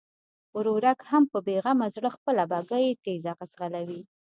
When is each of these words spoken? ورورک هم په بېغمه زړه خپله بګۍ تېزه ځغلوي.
ورورک 0.57 0.99
هم 1.11 1.23
په 1.31 1.37
بېغمه 1.47 1.87
زړه 1.95 2.09
خپله 2.15 2.43
بګۍ 2.51 2.85
تېزه 3.03 3.33
ځغلوي. 3.51 4.01